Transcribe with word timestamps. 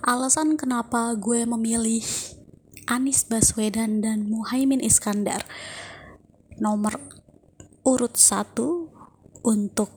alasan 0.00 0.56
kenapa 0.56 1.12
gue 1.12 1.44
memilih 1.44 2.00
Anies 2.88 3.28
Baswedan 3.28 4.00
dan 4.00 4.32
Muhaimin 4.32 4.80
Iskandar 4.80 5.44
nomor 6.56 6.96
urut 7.84 8.16
satu 8.16 8.88
untuk 9.44 9.92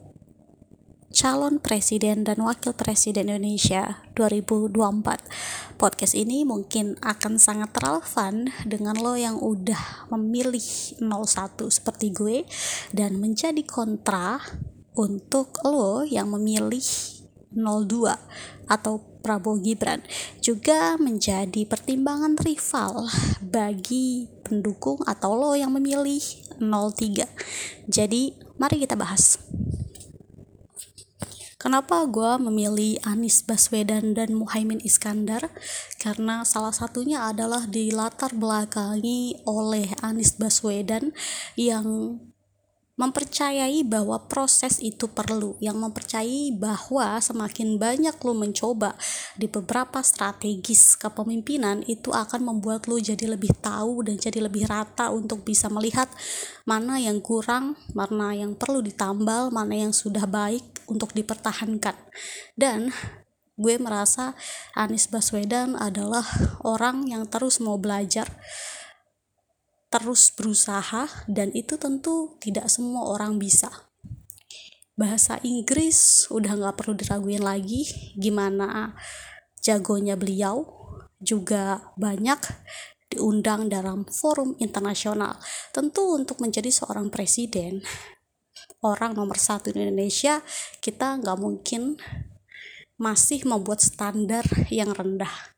calon 1.13 1.61
presiden 1.61 2.25
dan 2.27 2.41
wakil 2.43 2.73
presiden 2.75 3.31
Indonesia 3.31 4.01
2024 4.17 5.79
podcast 5.79 6.15
ini 6.17 6.43
mungkin 6.43 6.99
akan 6.99 7.39
sangat 7.39 7.71
relevan 7.77 8.49
dengan 8.65 8.97
lo 8.99 9.15
yang 9.15 9.39
udah 9.39 10.09
memilih 10.11 10.63
01 10.99 11.69
seperti 11.69 12.11
gue 12.11 12.37
dan 12.91 13.21
menjadi 13.21 13.61
kontra 13.63 14.41
untuk 14.97 15.61
lo 15.63 16.01
yang 16.01 16.33
memilih 16.33 16.81
02 16.81 17.12
atau 18.67 19.01
Prabowo 19.23 19.55
Gibran 19.63 20.03
juga 20.43 20.99
menjadi 20.99 21.63
pertimbangan 21.63 22.35
rival 22.43 23.07
bagi 23.39 24.27
pendukung 24.43 24.99
atau 25.07 25.31
lo 25.39 25.55
yang 25.55 25.71
memilih 25.71 26.19
03 26.59 27.87
jadi 27.87 28.21
mari 28.59 28.83
kita 28.83 28.99
bahas 28.99 29.39
Kenapa 31.63 32.03
gue 32.11 32.43
memilih 32.43 32.99
Anies 33.07 33.39
Baswedan 33.39 34.11
dan 34.11 34.35
Muhaimin 34.35 34.83
Iskandar? 34.83 35.47
Karena 35.95 36.43
salah 36.43 36.75
satunya 36.75 37.23
adalah 37.23 37.63
di 37.71 37.87
latar 37.87 38.35
belakangi 38.35 39.47
oleh 39.47 39.95
Anies 40.03 40.35
Baswedan 40.35 41.15
yang 41.55 42.19
mempercayai 42.93 43.81
bahwa 43.81 44.29
proses 44.29 44.77
itu 44.77 45.09
perlu 45.09 45.57
yang 45.57 45.81
mempercayai 45.81 46.53
bahwa 46.53 47.17
semakin 47.17 47.81
banyak 47.81 48.13
lo 48.21 48.33
mencoba 48.37 48.93
di 49.33 49.49
beberapa 49.49 50.05
strategis 50.05 50.93
kepemimpinan 51.01 51.81
itu 51.89 52.13
akan 52.13 52.53
membuat 52.53 52.85
lo 52.85 53.01
jadi 53.01 53.33
lebih 53.33 53.49
tahu 53.65 54.05
dan 54.05 54.21
jadi 54.21 54.45
lebih 54.45 54.69
rata 54.69 55.09
untuk 55.09 55.41
bisa 55.41 55.73
melihat 55.73 56.05
mana 56.69 57.01
yang 57.01 57.17
kurang 57.17 57.73
mana 57.97 58.37
yang 58.37 58.53
perlu 58.53 58.85
ditambal 58.85 59.49
mana 59.49 59.73
yang 59.73 59.93
sudah 59.93 60.29
baik 60.29 60.85
untuk 60.85 61.17
dipertahankan. 61.17 61.97
Dan 62.53 62.93
gue 63.57 63.75
merasa 63.77 64.33
Anies 64.77 65.09
Baswedan 65.09 65.77
adalah 65.77 66.25
orang 66.65 67.09
yang 67.09 67.29
terus 67.29 67.61
mau 67.61 67.77
belajar 67.77 68.29
terus 69.93 70.33
berusaha 70.33 71.05
dan 71.29 71.53
itu 71.53 71.77
tentu 71.77 72.41
tidak 72.41 72.65
semua 72.65 73.13
orang 73.13 73.37
bisa. 73.37 73.69
Bahasa 74.97 75.37
Inggris 75.45 76.25
udah 76.33 76.57
nggak 76.57 76.81
perlu 76.81 76.97
diraguin 76.97 77.45
lagi 77.45 77.85
gimana 78.17 78.97
jagonya 79.61 80.17
beliau 80.17 80.65
juga 81.21 81.93
banyak 81.93 82.41
diundang 83.13 83.69
dalam 83.69 84.01
forum 84.09 84.57
internasional. 84.57 85.37
Tentu 85.69 86.17
untuk 86.17 86.41
menjadi 86.41 86.73
seorang 86.73 87.13
presiden 87.13 87.85
orang 88.81 89.13
nomor 89.13 89.37
satu 89.37 89.69
di 89.69 89.85
Indonesia 89.85 90.41
kita 90.81 91.21
nggak 91.21 91.37
mungkin 91.37 92.01
masih 92.97 93.45
membuat 93.45 93.85
standar 93.85 94.45
yang 94.73 94.89
rendah. 94.89 95.53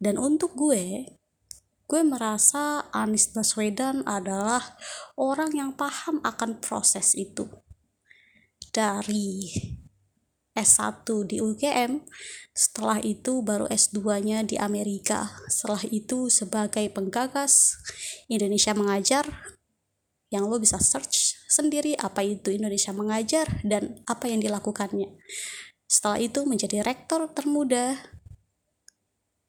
Dan 0.00 0.20
untuk 0.20 0.56
gue 0.56 1.19
gue 1.90 2.06
merasa 2.06 2.86
Anies 2.94 3.34
Baswedan 3.34 4.06
adalah 4.06 4.78
orang 5.18 5.50
yang 5.50 5.70
paham 5.74 6.22
akan 6.22 6.62
proses 6.62 7.18
itu. 7.18 7.50
Dari 8.70 9.50
S1 10.54 11.02
di 11.26 11.42
UGM 11.42 12.06
setelah 12.54 13.02
itu 13.02 13.42
baru 13.42 13.66
S2-nya 13.66 14.46
di 14.46 14.54
Amerika. 14.54 15.34
Setelah 15.50 15.82
itu 15.90 16.30
sebagai 16.30 16.86
penggagas 16.94 17.74
Indonesia 18.30 18.70
Mengajar 18.70 19.26
yang 20.30 20.46
lo 20.46 20.62
bisa 20.62 20.78
search 20.78 21.34
sendiri 21.50 21.98
apa 21.98 22.22
itu 22.22 22.54
Indonesia 22.54 22.94
Mengajar 22.94 23.50
dan 23.66 23.98
apa 24.06 24.30
yang 24.30 24.38
dilakukannya. 24.38 25.10
Setelah 25.90 26.22
itu 26.22 26.46
menjadi 26.46 26.86
rektor 26.86 27.26
termuda 27.34 27.98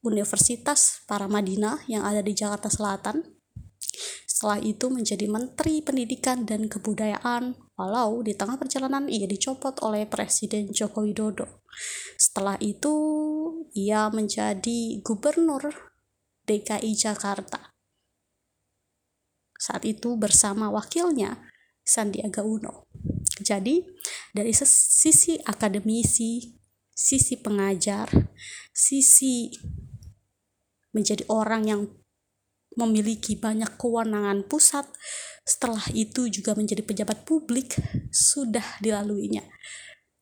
Universitas 0.02 1.06
Paramadina 1.06 1.78
yang 1.86 2.02
ada 2.02 2.26
di 2.26 2.34
Jakarta 2.34 2.70
Selatan. 2.74 3.22
Setelah 4.26 4.58
itu 4.58 4.90
menjadi 4.90 5.30
Menteri 5.30 5.86
Pendidikan 5.86 6.50
dan 6.50 6.66
Kebudayaan, 6.66 7.54
walau 7.78 8.26
di 8.26 8.34
tengah 8.34 8.58
perjalanan 8.58 9.06
ia 9.06 9.30
dicopot 9.30 9.78
oleh 9.86 10.10
Presiden 10.10 10.74
Joko 10.74 11.06
Widodo. 11.06 11.62
Setelah 12.18 12.58
itu 12.58 12.94
ia 13.78 14.10
menjadi 14.10 14.98
Gubernur 15.06 15.94
DKI 16.50 16.92
Jakarta. 16.98 17.70
Saat 19.62 19.86
itu 19.86 20.18
bersama 20.18 20.74
wakilnya 20.74 21.46
Sandiaga 21.86 22.42
Uno. 22.42 22.90
Jadi 23.38 23.86
dari 24.34 24.54
sisi 24.58 25.38
akademisi, 25.46 26.58
sisi 26.90 27.38
pengajar, 27.38 28.10
sisi 28.74 29.54
menjadi 30.92 31.24
orang 31.28 31.64
yang 31.68 31.82
memiliki 32.80 33.36
banyak 33.36 33.76
kewenangan 33.76 34.48
pusat, 34.48 34.88
setelah 35.44 35.84
itu 35.92 36.32
juga 36.32 36.56
menjadi 36.56 36.84
pejabat 36.86 37.28
publik, 37.28 37.76
sudah 38.12 38.80
dilaluinya. 38.80 39.44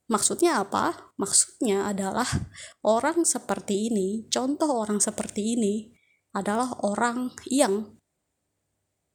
Maksudnya 0.09 0.65
apa? 0.65 1.13
Maksudnya 1.21 1.85
adalah 1.85 2.25
orang 2.81 3.21
seperti 3.21 3.93
ini, 3.93 4.25
contoh 4.33 4.81
orang 4.81 4.97
seperti 4.97 5.53
ini 5.53 5.93
adalah 6.33 6.73
orang 6.81 7.29
yang 7.45 7.93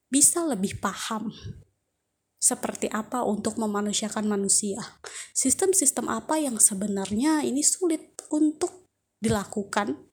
bisa 0.07 0.47
lebih 0.47 0.79
paham 0.79 1.35
seperti 2.39 2.93
apa 2.93 3.27
untuk 3.27 3.59
memanusiakan 3.59 4.29
manusia. 4.29 4.79
Sistem-sistem 5.35 6.07
apa 6.13 6.39
yang 6.39 6.61
sebenarnya 6.61 7.43
ini 7.43 7.65
sulit 7.65 8.15
untuk 8.31 8.93
dilakukan 9.19 10.04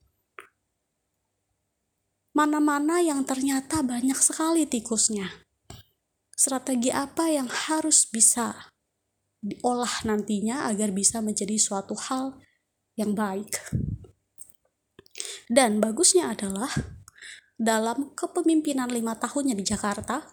mana-mana 2.41 2.97
yang 3.06 3.22
ternyata 3.22 3.85
banyak 3.85 4.18
sekali 4.18 4.66
tikusnya. 4.66 5.29
Strategi 6.34 6.90
apa 6.90 7.29
yang 7.29 7.46
harus 7.46 8.09
bisa 8.09 8.74
diolah 9.46 10.02
nantinya 10.09 10.66
agar 10.66 10.90
bisa 10.90 11.22
menjadi 11.22 11.53
suatu 11.62 11.94
hal 11.94 12.41
yang 12.97 13.13
baik. 13.13 13.62
Dan 15.46 15.78
bagusnya 15.78 16.34
adalah 16.34 16.74
dalam 17.62 18.09
kepemimpinan 18.18 18.90
lima 18.90 19.13
tahunnya 19.22 19.53
di 19.53 19.62
Jakarta, 19.62 20.25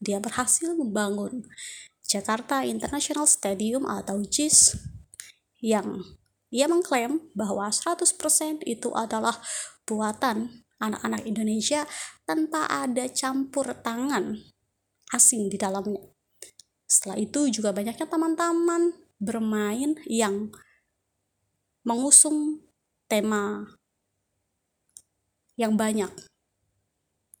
dia 0.00 0.24
berhasil 0.24 0.72
membangun 0.72 1.44
Jakarta 2.00 2.64
International 2.64 3.28
Stadium 3.28 3.84
atau 3.84 4.24
JIS 4.24 4.80
yang 5.60 6.00
ia 6.48 6.64
mengklaim 6.64 7.28
bahwa 7.36 7.68
100% 7.68 8.64
itu 8.64 8.88
adalah 8.96 9.36
buatan 9.84 10.61
anak-anak 10.82 11.22
Indonesia 11.22 11.86
tanpa 12.26 12.66
ada 12.66 13.06
campur 13.06 13.70
tangan 13.80 14.34
asing 15.14 15.46
di 15.46 15.56
dalamnya. 15.56 16.02
Setelah 16.84 17.16
itu 17.22 17.48
juga 17.48 17.70
banyaknya 17.70 18.04
taman-taman 18.04 18.92
bermain 19.22 19.96
yang 20.10 20.50
mengusung 21.86 22.66
tema 23.06 23.64
yang 25.54 25.78
banyak. 25.78 26.10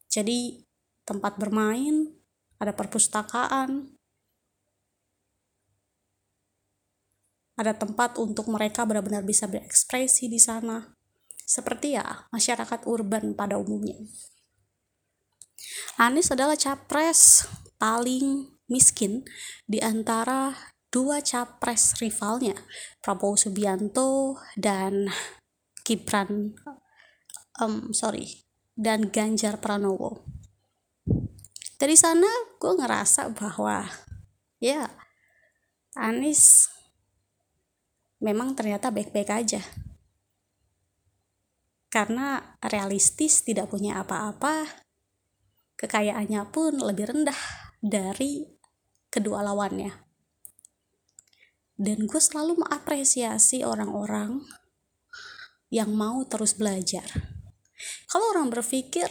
Jadi 0.06 0.62
tempat 1.02 1.40
bermain, 1.40 2.12
ada 2.60 2.70
perpustakaan, 2.76 3.96
ada 7.56 7.72
tempat 7.76 8.16
untuk 8.20 8.48
mereka 8.48 8.84
benar-benar 8.88 9.24
bisa 9.24 9.48
berekspresi 9.48 10.28
di 10.28 10.40
sana 10.40 11.01
seperti 11.52 12.00
ya 12.00 12.24
masyarakat 12.32 12.88
urban 12.88 13.36
pada 13.36 13.60
umumnya. 13.60 14.00
Anies 16.00 16.32
adalah 16.32 16.56
capres 16.56 17.44
paling 17.76 18.48
miskin 18.72 19.20
di 19.68 19.76
antara 19.84 20.56
dua 20.88 21.20
capres 21.20 22.00
rivalnya, 22.00 22.56
Prabowo 23.04 23.36
Subianto 23.36 24.40
dan 24.56 25.12
Gibran, 25.84 26.56
um, 27.60 27.92
sorry, 27.92 28.48
dan 28.72 29.12
Ganjar 29.12 29.60
Pranowo. 29.60 30.24
Dari 31.76 31.98
sana 31.98 32.28
gue 32.56 32.72
ngerasa 32.80 33.28
bahwa 33.36 33.84
ya 34.56 34.88
Anies 36.00 36.72
memang 38.22 38.56
ternyata 38.56 38.88
baik-baik 38.88 39.28
aja 39.28 39.60
karena 41.92 42.56
realistis 42.64 43.44
tidak 43.44 43.68
punya 43.68 44.00
apa-apa 44.00 44.64
kekayaannya 45.76 46.48
pun 46.48 46.80
lebih 46.80 47.12
rendah 47.12 47.36
dari 47.84 48.48
kedua 49.12 49.44
lawannya 49.44 50.12
dan 51.82 52.06
gue 52.06 52.22
selalu 52.22 52.62
mengapresiasi 52.62 53.66
orang-orang 53.66 54.38
yang 55.72 55.90
mau 55.96 56.22
terus 56.28 56.54
belajar. 56.54 57.02
Kalau 58.06 58.36
orang 58.36 58.52
berpikir 58.52 59.08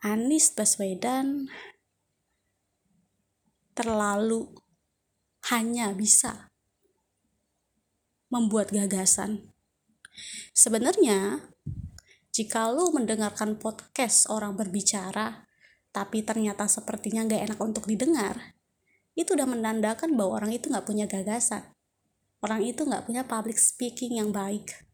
Anies 0.00 0.50
Baswedan 0.56 1.46
terlalu 3.76 4.48
hanya 5.52 5.92
bisa 5.92 6.50
membuat 8.32 8.72
gagasan. 8.72 9.52
Sebenarnya, 10.54 11.50
jika 12.30 12.70
lo 12.70 12.94
mendengarkan 12.94 13.58
podcast 13.58 14.30
orang 14.30 14.54
berbicara, 14.54 15.46
tapi 15.90 16.22
ternyata 16.22 16.70
sepertinya 16.70 17.26
nggak 17.26 17.42
enak 17.50 17.58
untuk 17.58 17.84
didengar, 17.90 18.54
itu 19.18 19.34
udah 19.34 19.48
menandakan 19.50 20.14
bahwa 20.14 20.42
orang 20.42 20.54
itu 20.54 20.70
nggak 20.70 20.86
punya 20.86 21.10
gagasan. 21.10 21.74
Orang 22.40 22.64
itu 22.64 22.86
nggak 22.86 23.04
punya 23.04 23.26
public 23.26 23.60
speaking 23.60 24.16
yang 24.16 24.32
baik. 24.32 24.86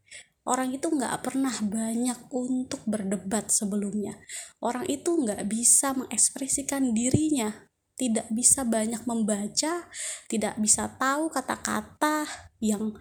Orang 0.47 0.71
itu 0.71 0.87
nggak 0.87 1.23
pernah 1.23 1.53
banyak 1.59 2.31
untuk 2.31 2.83
berdebat 2.87 3.51
sebelumnya. 3.51 4.15
Orang 4.63 4.87
itu 4.87 5.15
nggak 5.15 5.47
bisa 5.47 5.95
mengekspresikan 5.95 6.95
dirinya 6.95 7.67
tidak 7.97 8.29
bisa 8.29 8.61
banyak 8.61 9.01
membaca, 9.09 9.89
tidak 10.29 10.55
bisa 10.61 10.95
tahu 11.01 11.33
kata-kata 11.33 12.29
yang 12.61 12.93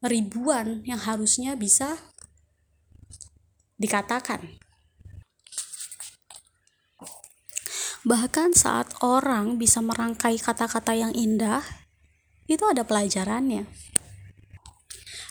ribuan 0.00 0.80
yang 0.88 1.00
harusnya 1.00 1.56
bisa 1.56 2.00
dikatakan. 3.76 4.60
Bahkan 8.00 8.56
saat 8.56 8.96
orang 9.04 9.60
bisa 9.60 9.84
merangkai 9.84 10.40
kata-kata 10.40 10.96
yang 10.96 11.12
indah, 11.12 11.60
itu 12.48 12.64
ada 12.64 12.80
pelajarannya. 12.80 13.68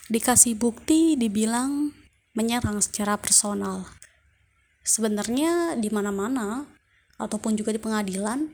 Dikasih 0.09 0.53
bukti 0.53 1.17
dibilang 1.17 1.93
menyerang 2.37 2.77
secara 2.81 3.17
personal. 3.17 3.89
Sebenarnya 4.85 5.77
di 5.77 5.89
mana-mana 5.89 6.69
ataupun 7.17 7.57
juga 7.57 7.73
di 7.73 7.81
pengadilan 7.81 8.53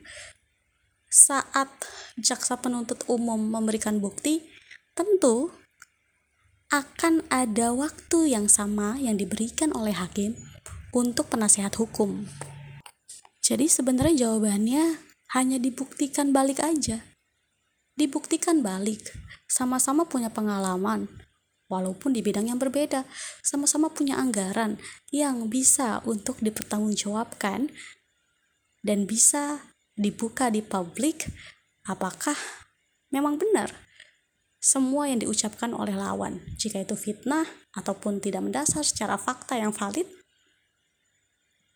saat 1.12 1.70
jaksa 2.20 2.60
penuntut 2.60 3.04
umum 3.08 3.40
memberikan 3.40 4.00
bukti 4.00 4.44
tentu 4.96 5.52
akan 6.76 7.24
ada 7.32 7.72
waktu 7.72 8.36
yang 8.36 8.52
sama 8.52 9.00
yang 9.00 9.16
diberikan 9.16 9.72
oleh 9.72 9.96
hakim 9.96 10.36
untuk 10.92 11.32
penasehat 11.32 11.80
hukum. 11.80 12.28
Jadi 13.40 13.72
sebenarnya 13.72 14.28
jawabannya 14.28 15.00
hanya 15.32 15.56
dibuktikan 15.56 16.36
balik 16.36 16.60
aja. 16.60 17.00
Dibuktikan 17.96 18.60
balik, 18.60 19.08
sama-sama 19.48 20.04
punya 20.04 20.28
pengalaman, 20.28 21.08
walaupun 21.72 22.12
di 22.12 22.20
bidang 22.20 22.52
yang 22.52 22.60
berbeda, 22.60 23.08
sama-sama 23.40 23.88
punya 23.88 24.20
anggaran 24.20 24.76
yang 25.16 25.48
bisa 25.48 26.04
untuk 26.04 26.44
dipertanggungjawabkan 26.44 27.72
dan 28.84 29.08
bisa 29.08 29.64
dibuka 29.96 30.52
di 30.52 30.60
publik 30.60 31.32
apakah 31.88 32.36
memang 33.16 33.40
benar 33.40 33.85
semua 34.66 35.06
yang 35.06 35.22
diucapkan 35.22 35.78
oleh 35.78 35.94
lawan. 35.94 36.42
Jika 36.58 36.82
itu 36.82 36.98
fitnah 36.98 37.46
ataupun 37.78 38.18
tidak 38.18 38.42
mendasar 38.42 38.82
secara 38.82 39.14
fakta 39.22 39.62
yang 39.62 39.70
valid 39.70 40.10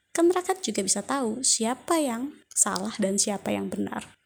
kan 0.09 0.25
rakyat 0.33 0.65
juga 0.65 0.81
bisa 0.81 1.05
tahu 1.05 1.45
siapa 1.45 2.01
yang 2.01 2.33
salah 2.51 2.91
dan 2.97 3.15
siapa 3.15 3.53
yang 3.53 3.69
benar. 3.69 4.17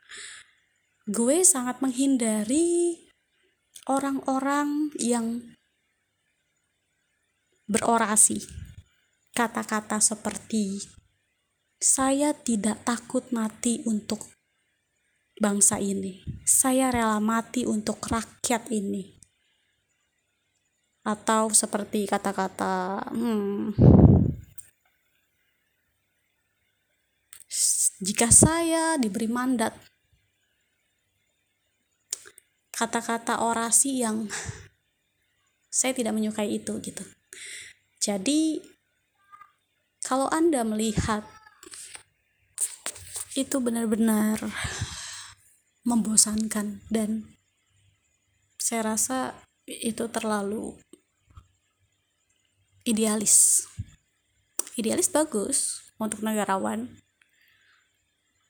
Gue 1.04 1.44
sangat 1.44 1.84
menghindari 1.84 3.04
orang-orang 3.92 4.96
yang 4.98 5.54
berorasi. 7.68 8.42
Kata-kata 9.36 10.00
seperti 10.00 10.80
saya 11.78 12.32
tidak 12.32 12.88
takut 12.88 13.28
mati 13.36 13.84
untuk 13.84 14.24
bangsa 15.38 15.82
ini. 15.82 16.22
Saya 16.46 16.94
rela 16.94 17.18
mati 17.18 17.66
untuk 17.66 18.02
rakyat 18.06 18.70
ini. 18.70 19.18
Atau 21.04 21.52
seperti 21.52 22.08
kata-kata, 22.08 23.04
hmm, 23.12 23.76
jika 28.04 28.32
saya 28.32 28.96
diberi 28.96 29.28
mandat, 29.28 29.76
kata-kata 32.72 33.44
orasi 33.44 34.04
yang 34.04 34.32
saya 35.72 35.92
tidak 35.92 36.16
menyukai 36.16 36.52
itu 36.52 36.80
gitu. 36.80 37.04
Jadi 38.04 38.60
kalau 40.04 40.28
Anda 40.32 40.68
melihat 40.68 41.24
itu 43.34 43.58
benar-benar 43.58 44.38
membosankan. 45.84 46.84
Dan 46.88 47.28
saya 48.60 48.96
rasa 48.96 49.36
itu 49.68 50.08
terlalu 50.12 50.76
idealis. 52.84 53.68
Idealis 54.76 55.12
bagus 55.12 55.80
untuk 56.02 56.26
negarawan. 56.26 56.90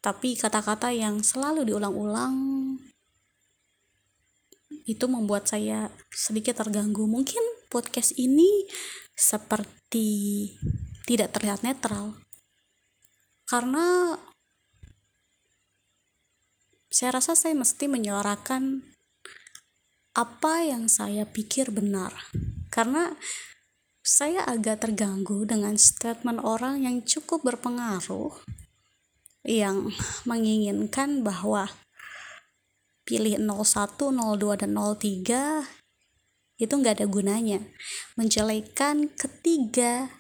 Tapi 0.04 0.36
kata-kata 0.36 0.92
yang 0.92 1.24
selalu 1.24 1.72
diulang-ulang 1.72 2.36
itu 4.84 5.06
membuat 5.08 5.48
saya 5.48 5.88
sedikit 6.12 6.60
terganggu. 6.60 7.08
Mungkin 7.08 7.40
podcast 7.72 8.12
ini 8.20 8.68
seperti 9.16 10.52
tidak 11.08 11.32
terlihat 11.36 11.64
netral. 11.64 12.20
Karena 13.48 14.18
saya 16.94 17.18
rasa 17.18 17.34
saya 17.34 17.58
mesti 17.58 17.90
menyuarakan 17.90 18.86
apa 20.14 20.62
yang 20.62 20.86
saya 20.86 21.26
pikir 21.26 21.74
benar. 21.74 22.14
Karena 22.70 23.18
saya 24.06 24.46
agak 24.46 24.86
terganggu 24.86 25.42
dengan 25.50 25.74
statement 25.74 26.46
orang 26.46 26.86
yang 26.86 27.02
cukup 27.02 27.42
berpengaruh 27.42 28.46
yang 29.42 29.90
menginginkan 30.30 31.26
bahwa 31.26 31.74
pilih 33.10 33.42
01, 33.42 33.98
02, 33.98 34.62
dan 34.62 34.78
03 34.78 36.62
itu 36.62 36.74
nggak 36.78 37.02
ada 37.02 37.08
gunanya. 37.10 37.60
Menjelekan 38.14 39.10
ketiga 39.18 40.14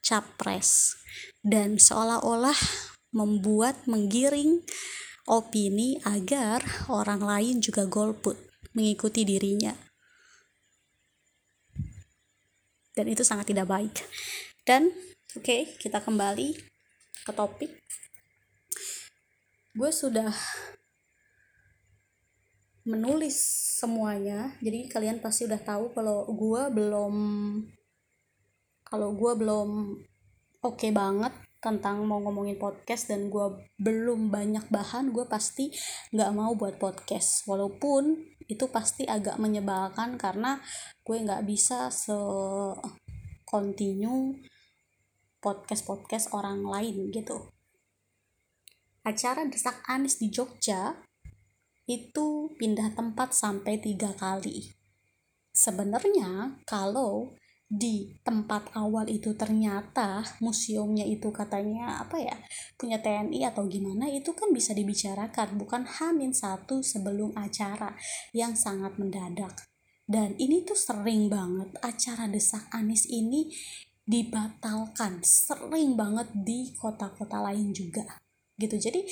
capres 0.00 0.96
dan 1.44 1.76
seolah-olah 1.76 2.56
membuat 3.12 3.84
menggiring 3.84 4.64
opini 5.24 5.96
agar 6.04 6.60
orang 6.92 7.24
lain 7.24 7.56
juga 7.64 7.88
golput 7.88 8.36
mengikuti 8.76 9.24
dirinya. 9.24 9.72
Dan 12.94 13.10
itu 13.10 13.26
sangat 13.26 13.50
tidak 13.50 13.66
baik. 13.66 14.04
Dan 14.62 14.92
oke, 15.34 15.42
okay, 15.42 15.74
kita 15.80 15.98
kembali 15.98 16.54
ke 17.24 17.32
topik. 17.34 17.72
Gue 19.74 19.90
sudah 19.90 20.30
menulis 22.86 23.34
semuanya. 23.80 24.54
Jadi 24.60 24.86
kalian 24.86 25.18
pasti 25.18 25.48
udah 25.48 25.58
tahu 25.58 25.90
kalau 25.96 26.28
gue 26.30 26.62
belum 26.70 27.14
kalau 28.84 29.10
gue 29.16 29.32
belum 29.34 29.68
oke 30.62 30.76
okay 30.78 30.94
banget 30.94 31.32
tentang 31.64 32.04
mau 32.04 32.20
ngomongin 32.20 32.60
podcast 32.60 33.08
dan 33.08 33.32
gue 33.32 33.64
belum 33.80 34.28
banyak 34.28 34.68
bahan 34.68 35.16
gue 35.16 35.24
pasti 35.24 35.72
nggak 36.12 36.30
mau 36.36 36.52
buat 36.52 36.76
podcast. 36.76 37.48
Walaupun 37.48 38.20
itu 38.44 38.68
pasti 38.68 39.08
agak 39.08 39.40
menyebalkan 39.40 40.20
karena 40.20 40.60
gue 41.00 41.16
nggak 41.16 41.48
bisa 41.48 41.88
se 41.88 42.12
continue 43.48 44.36
podcast 45.40 45.88
podcast 45.88 46.28
orang 46.36 46.60
lain 46.60 47.08
gitu. 47.08 47.48
Acara 49.04 49.48
desak 49.48 49.80
Anis 49.88 50.20
di 50.20 50.28
Jogja 50.28 51.00
itu 51.88 52.52
pindah 52.56 52.92
tempat 52.92 53.32
sampai 53.32 53.80
tiga 53.80 54.12
kali. 54.16 54.72
Sebenarnya 55.52 56.60
kalau 56.64 57.36
di 57.74 58.14
tempat 58.22 58.70
awal 58.78 59.10
itu 59.10 59.34
ternyata 59.34 60.22
museumnya 60.38 61.02
itu 61.02 61.34
katanya 61.34 62.06
apa 62.06 62.22
ya 62.22 62.36
punya 62.78 63.02
TNI 63.02 63.50
atau 63.50 63.66
gimana 63.66 64.06
itu 64.06 64.30
kan 64.30 64.54
bisa 64.54 64.70
dibicarakan 64.78 65.58
bukan 65.58 65.82
hamin 65.82 66.30
satu 66.30 66.86
sebelum 66.86 67.34
acara 67.34 67.98
yang 68.30 68.54
sangat 68.54 68.94
mendadak. 68.94 69.66
Dan 70.06 70.38
ini 70.38 70.62
tuh 70.62 70.78
sering 70.78 71.26
banget 71.32 71.74
acara 71.82 72.30
desak 72.30 72.68
Anis 72.70 73.08
ini 73.10 73.50
dibatalkan 74.04 75.24
sering 75.24 75.96
banget 75.96 76.28
di 76.30 76.76
kota-kota 76.76 77.40
lain 77.40 77.74
juga 77.74 78.04
gitu. 78.60 78.76
Jadi 78.78 79.02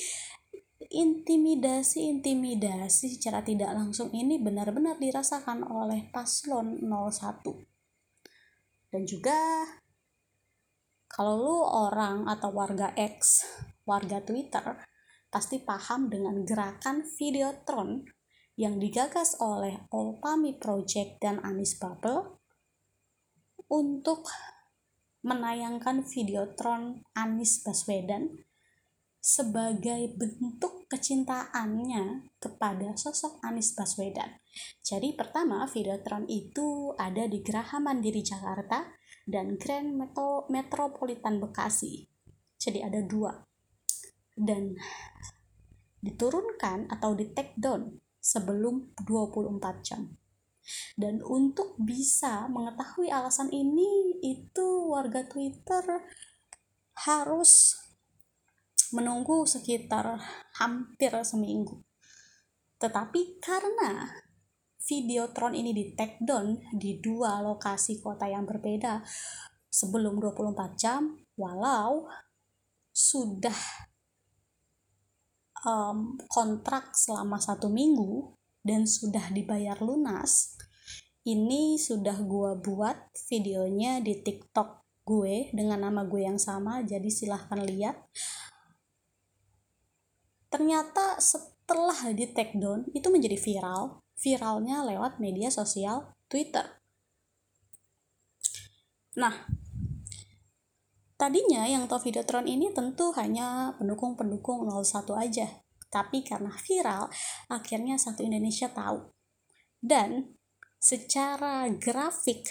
intimidasi 0.93 2.05
intimidasi 2.13 3.17
secara 3.17 3.41
tidak 3.41 3.73
langsung 3.73 4.13
ini 4.13 4.37
benar-benar 4.37 5.01
dirasakan 5.01 5.65
oleh 5.65 6.07
paslon 6.13 6.77
01 6.79 7.72
dan 8.93 9.09
juga 9.09 9.65
kalau 11.09 11.41
lu 11.41 11.57
orang 11.65 12.29
atau 12.29 12.53
warga 12.53 12.93
X 12.93 13.41
warga 13.89 14.21
Twitter 14.21 14.85
pasti 15.33 15.57
paham 15.65 16.13
dengan 16.13 16.45
gerakan 16.45 17.01
Videotron 17.17 18.05
yang 18.53 18.77
digagas 18.77 19.33
oleh 19.41 19.89
Olpami 19.89 20.53
Project 20.61 21.17
dan 21.17 21.41
Anis 21.41 21.73
Bubble 21.81 22.37
untuk 23.73 24.29
menayangkan 25.25 26.05
Videotron 26.05 27.01
Anis 27.17 27.65
Baswedan 27.65 28.45
sebagai 29.17 30.13
bentuk 30.13 30.85
kecintaannya 30.85 32.29
kepada 32.37 32.93
sosok 32.93 33.41
Anis 33.41 33.73
Baswedan. 33.73 34.42
Jadi 34.83 35.17
pertama 35.17 35.65
Videotron 35.65 36.29
itu 36.29 36.93
ada 36.99 37.25
di 37.25 37.41
Geraha 37.41 37.81
Mandiri 37.81 38.21
Jakarta 38.21 38.85
dan 39.25 39.57
Grand 39.57 39.95
Metro 39.95 40.45
Metropolitan 40.51 41.41
Bekasi. 41.41 42.05
Jadi 42.59 42.79
ada 42.83 43.01
dua. 43.01 43.33
Dan 44.33 44.77
diturunkan 46.03 46.91
atau 46.91 47.15
di 47.15 47.31
take 47.31 47.55
down 47.55 48.03
sebelum 48.19 48.91
24 49.03 49.87
jam. 49.87 50.11
Dan 50.95 51.19
untuk 51.23 51.75
bisa 51.75 52.47
mengetahui 52.47 53.11
alasan 53.11 53.51
ini, 53.51 54.15
itu 54.23 54.87
warga 54.87 55.27
Twitter 55.27 55.83
harus 57.07 57.75
menunggu 58.95 59.43
sekitar 59.43 60.21
hampir 60.55 61.11
seminggu. 61.25 61.83
Tetapi 62.79 63.43
karena 63.43 64.22
Videotron 64.83 65.55
ini 65.55 65.71
di 65.71 65.95
take 65.95 66.19
down 66.19 66.59
di 66.75 66.99
dua 66.99 67.39
lokasi 67.39 68.03
kota 68.03 68.27
yang 68.27 68.43
berbeda. 68.43 68.99
Sebelum 69.73 70.19
24 70.21 70.75
jam, 70.77 71.17
walau 71.39 72.05
sudah 72.93 73.57
um, 75.65 76.19
kontrak 76.29 76.93
selama 76.93 77.41
satu 77.41 77.71
minggu 77.71 78.37
dan 78.61 78.85
sudah 78.85 79.33
dibayar 79.33 79.79
lunas 79.81 80.53
ini 81.23 81.79
sudah 81.79 82.19
gue 82.19 82.51
buat 82.59 83.15
videonya 83.31 84.03
di 84.03 84.19
tiktok 84.19 84.83
gue 85.07 85.55
dengan 85.55 85.87
nama 85.87 86.03
gue 86.03 86.27
yang 86.27 86.35
sama 86.35 86.83
jadi 86.83 87.07
silahkan 87.07 87.63
lihat. 87.63 87.95
Ternyata 90.51 91.23
setelah 91.23 92.11
di 92.11 92.27
take 92.27 92.59
down 92.59 92.91
itu 92.91 93.07
menjadi 93.07 93.39
viral 93.39 94.02
viralnya 94.23 94.87
lewat 94.87 95.19
media 95.19 95.51
sosial 95.51 96.15
twitter 96.31 96.79
nah 99.19 99.45
Tadinya 101.13 101.63
yang 101.63 101.87
tahu 101.87 102.11
Videotron 102.11 102.51
ini 102.51 102.75
tentu 102.75 103.15
hanya 103.15 103.71
pendukung-pendukung 103.79 104.67
01 104.67 105.07
aja. 105.15 105.47
Tapi 105.87 106.19
karena 106.19 106.51
viral, 106.51 107.07
akhirnya 107.47 107.95
satu 107.95 108.27
Indonesia 108.27 108.67
tahu. 108.67 109.07
Dan 109.79 110.35
secara 110.83 111.71
grafik 111.79 112.43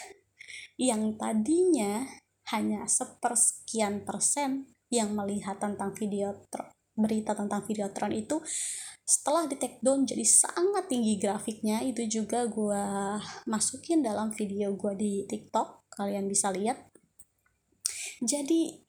yang 0.80 1.20
tadinya 1.20 2.08
hanya 2.48 2.88
sepersekian 2.88 4.08
persen 4.08 4.72
yang 4.88 5.12
melihat 5.12 5.60
tentang 5.60 5.92
video 5.92 6.32
berita 6.96 7.36
tentang 7.36 7.64
Videotron 7.68 8.12
itu 8.16 8.40
setelah 9.12 9.44
di 9.44 9.60
take 9.60 9.76
down 9.84 10.08
jadi 10.08 10.24
sangat 10.24 10.88
tinggi 10.88 11.20
grafiknya 11.20 11.84
itu 11.84 12.08
juga 12.08 12.48
gue 12.48 12.84
masukin 13.44 14.00
dalam 14.00 14.32
video 14.32 14.72
gue 14.72 14.96
di 14.96 15.12
TikTok 15.28 15.92
kalian 15.92 16.32
bisa 16.32 16.48
lihat. 16.48 16.80
Jadi 18.24 18.80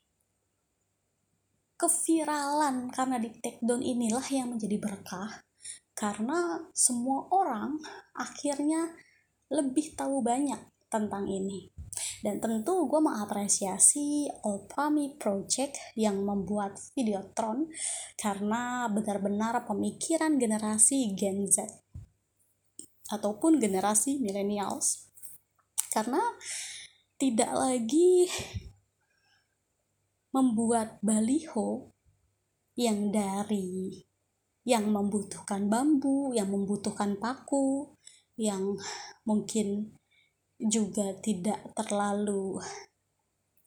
keviralan 1.75 2.87
karena 2.87 3.19
di 3.19 3.35
take 3.43 3.59
down 3.59 3.83
inilah 3.83 4.23
yang 4.31 4.55
menjadi 4.55 4.79
berkah 4.79 5.43
karena 5.91 6.71
semua 6.71 7.27
orang 7.27 7.75
akhirnya 8.15 8.95
lebih 9.51 9.91
tahu 9.99 10.23
banyak 10.23 10.71
tentang 10.87 11.27
ini 11.27 11.67
dan 12.23 12.39
tentu 12.39 12.87
gue 12.87 13.01
mengapresiasi 13.03 14.31
Opami 14.47 15.19
Project 15.19 15.75
yang 15.99 16.23
membuat 16.23 16.79
Videotron 16.95 17.67
karena 18.15 18.87
benar-benar 18.87 19.67
pemikiran 19.67 20.39
generasi 20.39 21.11
Gen 21.19 21.43
Z 21.51 21.67
ataupun 23.11 23.59
generasi 23.59 24.23
millennials. 24.23 25.11
Karena 25.91 26.23
tidak 27.19 27.51
lagi 27.51 28.31
membuat 30.31 31.03
baliho 31.03 31.91
yang 32.79 33.11
dari 33.11 33.99
yang 34.63 34.89
membutuhkan 34.95 35.67
bambu, 35.67 36.31
yang 36.31 36.47
membutuhkan 36.47 37.19
paku, 37.19 37.99
yang 38.39 38.79
mungkin 39.27 39.99
juga 40.63 41.11
tidak 41.19 41.59
terlalu 41.75 42.63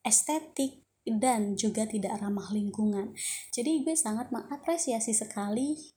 estetik 0.01 0.87
dan 1.07 1.55
juga 1.55 1.87
tidak 1.87 2.19
ramah 2.19 2.51
lingkungan. 2.51 3.15
Jadi 3.55 3.87
gue 3.87 3.95
sangat 3.95 4.33
mengapresiasi 4.35 5.15
sekali 5.15 5.95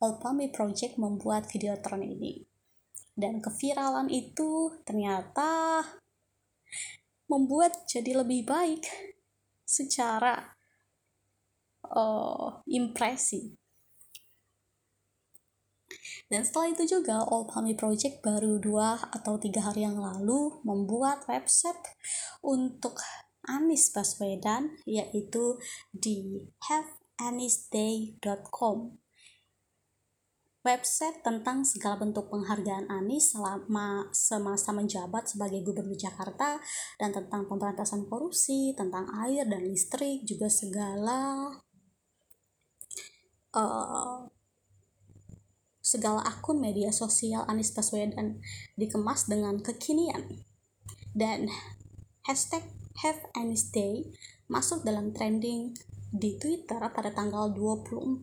Opami 0.00 0.52
Project 0.52 0.96
membuat 0.96 1.48
videotron 1.48 2.04
ini. 2.04 2.44
Dan 3.16 3.40
keviralan 3.40 4.12
itu 4.12 4.76
ternyata 4.84 5.80
membuat 7.32 7.88
jadi 7.88 8.20
lebih 8.20 8.44
baik 8.44 8.84
secara 9.64 10.56
uh, 11.88 12.60
impresi. 12.68 13.56
Dan 16.26 16.42
setelah 16.42 16.74
itu 16.74 16.98
juga 16.98 17.22
Old 17.26 17.50
Palmy 17.52 17.74
Project 17.78 18.22
baru 18.24 18.58
dua 18.58 18.98
atau 19.14 19.38
tiga 19.38 19.60
hari 19.66 19.82
yang 19.86 19.98
lalu 20.00 20.60
membuat 20.66 21.22
website 21.30 21.78
untuk 22.42 22.98
Anis 23.46 23.94
Baswedan 23.94 24.74
yaitu 24.84 25.56
di 25.94 26.42
haveanisday.com 26.66 28.98
website 30.66 31.22
tentang 31.22 31.62
segala 31.62 32.02
bentuk 32.02 32.26
penghargaan 32.26 32.90
Anies 32.90 33.30
selama 33.30 34.10
semasa 34.10 34.74
menjabat 34.74 35.30
sebagai 35.30 35.62
Gubernur 35.62 35.94
Jakarta 35.94 36.58
dan 36.98 37.14
tentang 37.14 37.46
pemberantasan 37.46 38.10
korupsi, 38.10 38.74
tentang 38.74 39.06
air 39.22 39.46
dan 39.46 39.62
listrik, 39.62 40.26
juga 40.26 40.50
segala 40.50 41.54
uh, 43.54 44.26
segala 45.86 46.26
akun 46.26 46.58
media 46.58 46.90
sosial 46.90 47.46
Anies 47.46 47.70
Baswedan 47.70 48.42
dikemas 48.74 49.30
dengan 49.30 49.62
kekinian. 49.62 50.42
Dan 51.14 51.46
hashtag 52.26 52.66
Have 53.06 53.22
Anies 53.38 53.70
Day 53.70 54.10
masuk 54.50 54.82
dalam 54.82 55.14
trending 55.14 55.78
di 56.10 56.34
Twitter 56.42 56.82
pada 56.90 57.14
tanggal 57.14 57.54
24 57.54 58.18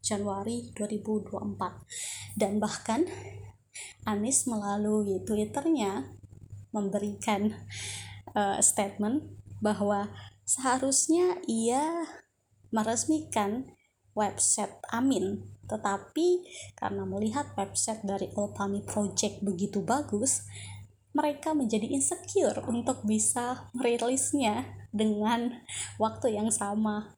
Januari 0.00 0.72
2024 0.72 2.40
dan 2.40 2.56
bahkan 2.60 3.04
Anies 4.04 4.44
melalui 4.48 5.20
Twitternya 5.24 6.12
memberikan 6.72 7.56
uh, 8.36 8.60
statement 8.60 9.24
bahwa 9.64 10.12
seharusnya 10.44 11.40
ia 11.48 12.04
meresmikan 12.68 13.64
website 14.14 14.78
Amin. 14.90 15.42
Tetapi 15.68 16.28
karena 16.78 17.04
melihat 17.06 17.54
website 17.58 18.02
dari 18.06 18.30
Opami 18.34 18.82
Project 18.82 19.42
begitu 19.42 19.82
bagus 19.82 20.46
mereka 21.14 21.54
menjadi 21.54 21.86
insecure 21.86 22.58
untuk 22.66 23.06
bisa 23.06 23.70
merilisnya 23.70 24.66
dengan 24.90 25.62
waktu 26.02 26.34
yang 26.34 26.50
sama 26.50 27.14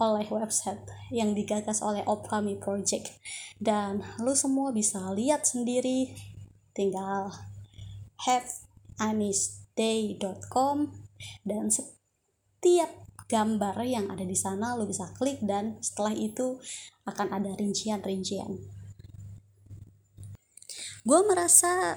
oleh 0.00 0.24
website 0.32 0.80
yang 1.12 1.36
digagas 1.36 1.84
oleh 1.84 2.00
Opami 2.06 2.54
Project. 2.56 3.20
Dan 3.60 4.00
lu 4.22 4.32
semua 4.32 4.72
bisa 4.72 5.12
lihat 5.12 5.44
sendiri. 5.44 6.16
Tinggal 6.72 7.28
haveanisday.com 8.24 10.88
dan 11.44 11.68
setiap 11.68 12.88
gambar 13.30 13.78
yang 13.86 14.10
ada 14.10 14.26
di 14.26 14.34
sana 14.34 14.74
lu 14.74 14.90
bisa 14.90 15.06
klik 15.14 15.38
dan 15.46 15.78
setelah 15.78 16.10
itu 16.10 16.58
akan 17.06 17.30
ada 17.30 17.54
rincian-rincian. 17.54 18.58
Gue 21.06 21.20
merasa 21.22 21.96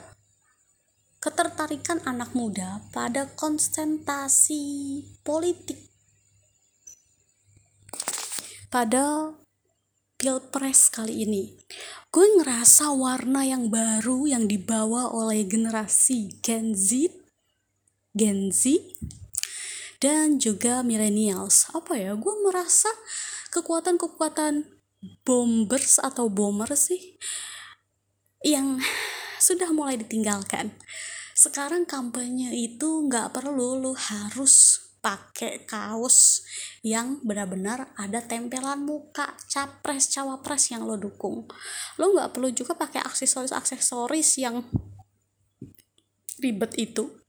ketertarikan 1.18 2.06
anak 2.06 2.38
muda 2.38 2.86
pada 2.94 3.25
konsentrasi 3.34 5.02
politik. 5.25 5.90
Pada 8.70 9.34
pilpres 10.24 10.88
kali 10.88 11.28
ini 11.28 11.52
gue 12.13 12.25
ngerasa 12.40 12.96
warna 12.96 13.44
yang 13.44 13.68
baru 13.68 14.24
yang 14.24 14.48
dibawa 14.48 15.12
oleh 15.12 15.44
generasi 15.44 16.40
Gen 16.40 16.72
Z 16.72 17.12
Gen 18.16 18.48
Z 18.48 18.80
dan 20.04 20.36
juga 20.36 20.84
millennials. 20.84 21.72
Apa 21.72 21.96
ya 21.96 22.12
gue 22.20 22.36
merasa 22.44 22.92
kekuatan-kekuatan 23.56 24.68
bombers 25.24 26.04
atau 26.04 26.28
bomber 26.28 26.76
sih 26.76 27.16
yang 28.44 28.84
sudah 29.40 29.72
mulai 29.72 29.96
ditinggalkan. 29.96 30.76
Sekarang 31.32 31.88
kampanye 31.88 32.52
itu 32.52 33.08
nggak 33.08 33.32
perlu 33.32 33.80
lu 33.80 33.96
harus 33.96 34.84
pakai 35.04 35.68
kaos 35.68 36.48
yang 36.80 37.20
benar-benar 37.24 37.92
ada 38.00 38.24
tempelan 38.24 38.84
muka 38.84 39.36
capres 39.52 40.12
cawapres 40.12 40.72
yang 40.72 40.84
lo 40.84 41.00
dukung. 41.00 41.48
Lo 41.96 42.12
nggak 42.12 42.36
perlu 42.36 42.52
juga 42.52 42.76
pakai 42.76 43.04
aksesoris 43.04 43.56
aksesoris 43.56 44.40
yang 44.40 44.64
ribet 46.40 46.76
itu 46.76 47.23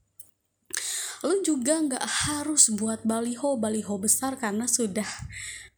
lo 1.24 1.40
juga 1.40 1.80
nggak 1.80 2.04
harus 2.28 2.68
buat 2.76 3.00
baliho 3.08 3.56
baliho 3.56 3.96
besar 3.96 4.36
karena 4.36 4.68
sudah 4.68 5.08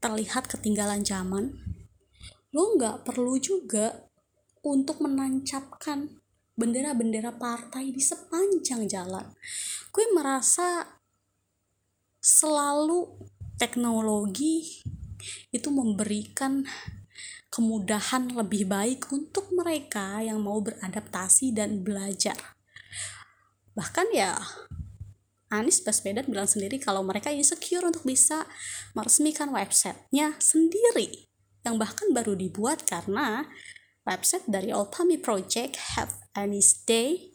terlihat 0.02 0.50
ketinggalan 0.50 1.06
zaman. 1.06 1.54
Lo 2.50 2.74
nggak 2.74 3.06
perlu 3.06 3.38
juga 3.38 4.10
untuk 4.66 4.98
menancapkan 4.98 6.18
bendera-bendera 6.58 7.30
partai 7.30 7.94
di 7.94 8.02
sepanjang 8.02 8.90
jalan. 8.90 9.30
Gue 9.94 10.10
merasa 10.10 10.98
selalu 12.18 13.14
teknologi 13.54 14.82
itu 15.54 15.68
memberikan 15.70 16.66
kemudahan 17.54 18.34
lebih 18.34 18.66
baik 18.66 19.08
untuk 19.14 19.48
mereka 19.54 20.18
yang 20.20 20.42
mau 20.42 20.58
beradaptasi 20.58 21.54
dan 21.54 21.86
belajar. 21.86 22.36
Bahkan 23.78 24.08
ya 24.10 24.34
Anies 25.52 25.78
Baswedan 25.82 26.26
bilang 26.26 26.50
sendiri 26.50 26.82
kalau 26.82 27.06
mereka 27.06 27.30
insecure 27.30 27.86
untuk 27.86 28.02
bisa 28.02 28.46
meresmikan 28.98 29.54
websitenya 29.54 30.34
sendiri 30.42 31.30
yang 31.62 31.78
bahkan 31.78 32.10
baru 32.10 32.34
dibuat 32.34 32.82
karena 32.86 33.46
website 34.06 34.46
dari 34.46 34.70
Opami 34.70 35.18
Project 35.18 35.98
Have 35.98 36.14
Anies 36.38 36.86
Day 36.86 37.34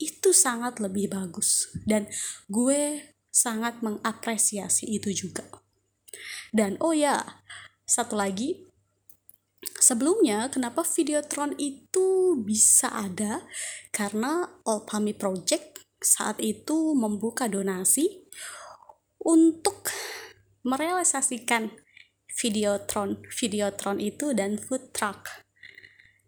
itu 0.00 0.32
sangat 0.36 0.80
lebih 0.80 1.12
bagus. 1.12 1.72
Dan 1.84 2.08
gue 2.48 3.14
sangat 3.32 3.80
mengapresiasi 3.84 4.88
itu 4.88 5.12
juga. 5.12 5.44
Dan 6.52 6.76
oh 6.80 6.96
ya 6.96 7.44
satu 7.84 8.16
lagi. 8.16 8.68
Sebelumnya 9.80 10.48
kenapa 10.48 10.84
Videotron 10.84 11.56
itu 11.60 12.40
bisa 12.40 12.88
ada? 12.92 13.44
Karena 13.92 14.44
Opami 14.64 15.12
Project 15.12 15.73
saat 16.04 16.38
itu 16.38 16.92
membuka 16.92 17.48
donasi 17.48 18.28
untuk 19.24 19.88
merealisasikan 20.62 21.72
Videotron. 22.34 23.24
Videotron 23.30 24.02
itu 24.02 24.34
dan 24.36 24.60
food 24.60 24.92
truck. 24.92 25.30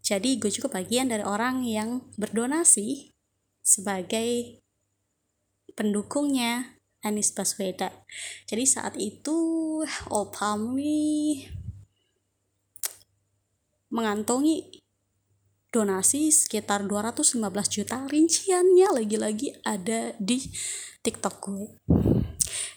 Jadi 0.07 0.39
gue 0.39 0.49
juga 0.55 0.71
bagian 0.71 1.11
dari 1.11 1.27
orang 1.27 1.67
yang 1.67 2.09
berdonasi 2.15 3.11
sebagai 3.59 4.63
pendukungnya 5.75 6.79
Anies 7.03 7.35
Baswedan. 7.35 7.91
Jadi 8.47 8.65
saat 8.65 8.95
itu 8.95 9.83
Opami 10.07 11.43
mengantongi 13.91 14.86
donasi 15.77 16.33
sekitar 16.33 16.89
215 16.89 17.37
juta 17.69 18.09
rinciannya 18.09 18.89
lagi-lagi 18.97 19.61
ada 19.61 20.17
di 20.17 20.41
TikTok 21.05 21.37
gue. 21.45 21.69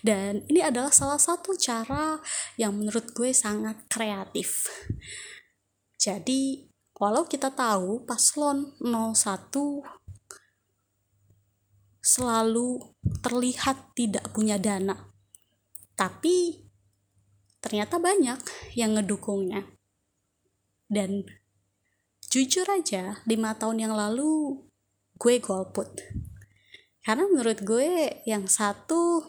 Dan 0.04 0.44
ini 0.52 0.60
adalah 0.60 0.92
salah 0.92 1.20
satu 1.20 1.56
cara 1.56 2.20
yang 2.60 2.76
menurut 2.76 3.16
gue 3.16 3.32
sangat 3.32 3.88
kreatif. 3.88 4.68
Jadi 5.96 6.68
walau 7.00 7.24
kita 7.24 7.56
tahu 7.56 8.04
paslon 8.04 8.76
01 8.84 9.48
selalu 12.04 12.80
terlihat 13.24 13.96
tidak 13.96 14.32
punya 14.32 14.56
dana 14.60 15.10
tapi 16.00 16.64
ternyata 17.60 18.00
banyak 18.00 18.40
yang 18.80 18.96
ngedukungnya. 18.96 19.68
Dan 20.88 21.28
jujur 22.30 22.66
aja 22.70 23.18
lima 23.26 23.58
tahun 23.58 23.90
yang 23.90 23.94
lalu 23.98 24.62
gue 25.18 25.36
golput. 25.42 25.90
Karena 27.02 27.26
menurut 27.26 27.60
gue 27.66 28.22
yang 28.30 28.46
satu 28.46 29.26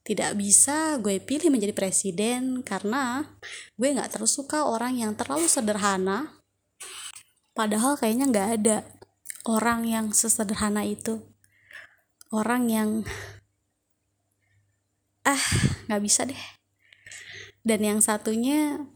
tidak 0.00 0.32
bisa 0.34 0.96
gue 0.98 1.20
pilih 1.20 1.52
menjadi 1.52 1.76
presiden 1.76 2.64
karena 2.64 3.28
gue 3.76 3.88
nggak 3.92 4.16
terus 4.16 4.32
suka 4.32 4.64
orang 4.64 4.96
yang 4.96 5.12
terlalu 5.12 5.46
sederhana. 5.46 6.40
Padahal 7.52 8.00
kayaknya 8.00 8.26
nggak 8.32 8.48
ada 8.56 8.76
orang 9.44 9.84
yang 9.84 10.06
sesederhana 10.16 10.88
itu. 10.88 11.20
Orang 12.32 12.72
yang 12.72 13.04
ah 15.28 15.44
nggak 15.86 16.02
bisa 16.02 16.24
deh. 16.24 16.42
Dan 17.60 17.84
yang 17.84 18.00
satunya 18.00 18.88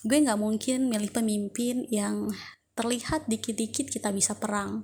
gue 0.00 0.16
nggak 0.16 0.40
mungkin 0.40 0.88
milih 0.88 1.12
pemimpin 1.12 1.84
yang 1.92 2.32
terlihat 2.72 3.28
dikit-dikit 3.28 3.92
kita 3.92 4.08
bisa 4.08 4.32
perang. 4.38 4.80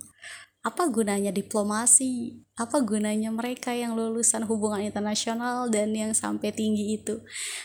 Apa 0.60 0.90
gunanya 0.90 1.30
diplomasi? 1.30 2.42
Apa 2.58 2.82
gunanya 2.82 3.30
mereka 3.30 3.70
yang 3.70 3.94
lulusan 3.94 4.44
hubungan 4.44 4.82
internasional 4.82 5.70
dan 5.70 5.94
yang 5.94 6.12
sampai 6.12 6.50
tinggi 6.52 7.00
itu? 7.00 7.22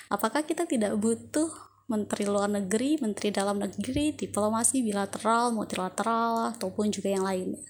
Apakah 0.08 0.46
kita 0.48 0.70
tidak 0.70 0.96
butuh 1.02 1.50
menteri 1.92 2.24
luar 2.24 2.48
negeri 2.48 3.02
menteri 3.04 3.36
dalam 3.36 3.60
negeri 3.60 4.16
diplomasi 4.16 4.80
bilateral 4.80 5.52
multilateral 5.52 6.56
ataupun 6.56 6.94
juga 6.94 7.12
yang 7.12 7.26
lainnya? 7.28 7.66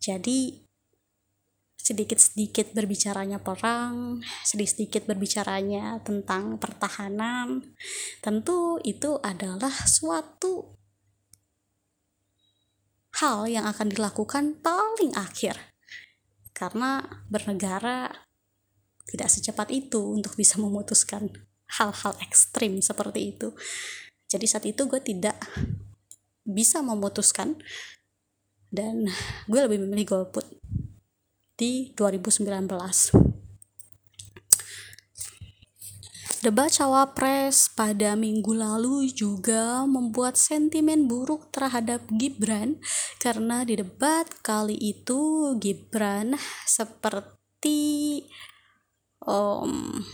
Jadi 0.00 0.63
sedikit-sedikit 1.84 2.72
berbicaranya 2.72 3.44
perang, 3.44 4.24
sedikit-sedikit 4.40 5.04
berbicaranya 5.04 6.00
tentang 6.00 6.56
pertahanan, 6.56 7.60
tentu 8.24 8.80
itu 8.80 9.20
adalah 9.20 9.68
suatu 9.84 10.80
hal 13.20 13.44
yang 13.52 13.68
akan 13.68 13.92
dilakukan 13.92 14.64
paling 14.64 15.12
akhir. 15.12 15.60
Karena 16.56 17.04
bernegara 17.28 18.08
tidak 19.04 19.28
secepat 19.28 19.68
itu 19.68 20.16
untuk 20.16 20.40
bisa 20.40 20.56
memutuskan 20.56 21.28
hal-hal 21.76 22.16
ekstrim 22.24 22.80
seperti 22.80 23.36
itu. 23.36 23.52
Jadi 24.24 24.46
saat 24.48 24.64
itu 24.64 24.88
gue 24.88 25.04
tidak 25.04 25.36
bisa 26.48 26.80
memutuskan 26.80 27.60
dan 28.72 29.04
gue 29.44 29.60
lebih 29.60 29.84
memilih 29.84 30.16
golput 30.16 30.48
di 31.54 31.94
2019. 31.94 33.34
Debat 36.44 36.68
cawapres 36.68 37.72
pada 37.72 38.12
minggu 38.12 38.52
lalu 38.52 39.08
juga 39.08 39.88
membuat 39.88 40.36
sentimen 40.36 41.08
buruk 41.08 41.48
terhadap 41.48 42.04
Gibran 42.12 42.76
karena 43.16 43.64
di 43.64 43.80
debat 43.80 44.28
kali 44.44 44.76
itu 44.76 45.56
Gibran 45.56 46.36
seperti 46.68 48.28
um, 49.24 50.04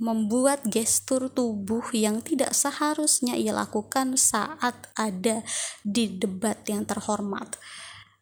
membuat 0.00 0.64
gestur 0.72 1.28
tubuh 1.28 1.84
yang 1.92 2.24
tidak 2.24 2.56
seharusnya 2.56 3.36
ia 3.36 3.52
lakukan 3.52 4.16
saat 4.16 4.88
ada 4.96 5.44
di 5.84 6.16
debat 6.16 6.58
yang 6.64 6.88
terhormat 6.88 7.60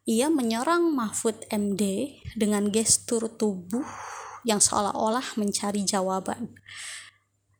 ia 0.07 0.33
menyerang 0.33 0.89
Mahfud 0.93 1.45
MD 1.53 2.15
dengan 2.33 2.73
gestur 2.73 3.29
tubuh 3.29 3.85
yang 4.41 4.57
seolah-olah 4.57 5.37
mencari 5.37 5.85
jawaban. 5.85 6.57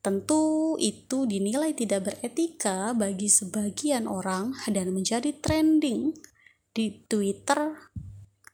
Tentu 0.02 0.76
itu 0.82 1.30
dinilai 1.30 1.78
tidak 1.78 2.10
beretika 2.10 2.98
bagi 2.98 3.30
sebagian 3.30 4.10
orang 4.10 4.58
dan 4.66 4.90
menjadi 4.90 5.30
trending 5.38 6.18
di 6.74 7.06
Twitter 7.06 7.78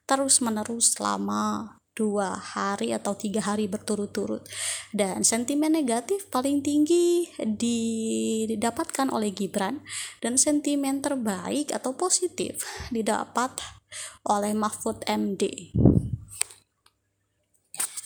terus-menerus 0.03 0.99
selama 0.99 1.76
dua 1.97 2.37
hari 2.37 2.93
atau 2.93 3.17
tiga 3.17 3.41
hari 3.41 3.65
berturut-turut 3.65 4.45
dan 4.93 5.25
sentimen 5.25 5.73
negatif 5.73 6.29
paling 6.29 6.61
tinggi 6.61 7.25
didapatkan 7.41 9.09
oleh 9.09 9.33
Gibran 9.33 9.81
dan 10.21 10.37
sentimen 10.37 11.01
terbaik 11.01 11.73
atau 11.73 11.97
positif 11.97 12.61
didapat 12.93 13.57
oleh 14.29 14.53
Mahfud 14.53 15.01
MD. 15.09 15.73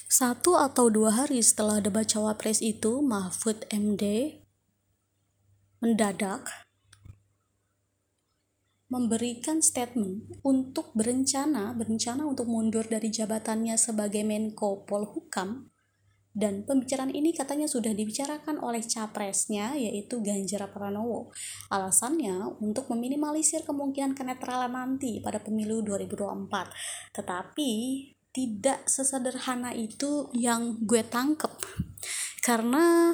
Satu 0.07 0.55
atau 0.55 0.87
dua 0.87 1.11
hari 1.23 1.41
setelah 1.41 1.81
debat 1.81 2.05
cawapres 2.05 2.61
itu, 2.61 3.01
Mahfud 3.01 3.67
MD 3.73 4.37
mendadak 5.81 6.70
memberikan 8.91 9.63
statement 9.63 10.43
untuk 10.43 10.91
berencana 10.91 11.71
berencana 11.71 12.27
untuk 12.27 12.51
mundur 12.51 12.83
dari 12.83 13.07
jabatannya 13.07 13.79
sebagai 13.79 14.27
Menko 14.27 14.83
Polhukam 14.83 15.71
dan 16.31 16.63
pembicaraan 16.63 17.11
ini 17.11 17.35
katanya 17.35 17.67
sudah 17.67 17.91
dibicarakan 17.91 18.63
oleh 18.63 18.79
capresnya 18.79 19.75
yaitu 19.75 20.23
Ganjar 20.23 20.63
Pranowo. 20.71 21.27
Alasannya 21.67 22.55
untuk 22.63 22.87
meminimalisir 22.87 23.67
kemungkinan 23.67 24.15
kenetralan 24.15 24.71
nanti 24.71 25.19
pada 25.19 25.43
pemilu 25.43 25.83
2024. 25.83 26.71
Tetapi 27.11 27.71
tidak 28.31 28.87
sesederhana 28.87 29.75
itu 29.75 30.31
yang 30.31 30.79
gue 30.87 31.03
tangkep. 31.03 31.51
Karena 32.39 33.11